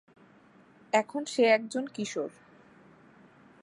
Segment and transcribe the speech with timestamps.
[0.93, 2.29] এখন সে একজন কিশোর।